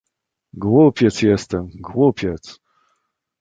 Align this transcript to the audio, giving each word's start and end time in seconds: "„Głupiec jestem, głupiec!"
"„Głupiec 0.53 1.21
jestem, 1.21 1.69
głupiec!" 1.81 2.59